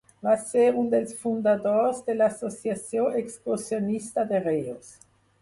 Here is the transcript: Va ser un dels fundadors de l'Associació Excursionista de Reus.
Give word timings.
Va 0.27 0.31
ser 0.43 0.61
un 0.83 0.87
dels 0.93 1.11
fundadors 1.25 1.99
de 2.07 2.15
l'Associació 2.15 3.05
Excursionista 3.21 4.27
de 4.35 4.43
Reus. 4.49 4.91